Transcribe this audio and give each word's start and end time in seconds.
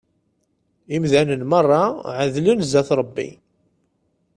Imdanen 0.95 1.43
merra 1.51 1.83
εedlen 2.13 2.59
zzat 2.69 2.89
Rebbi. 2.99 3.29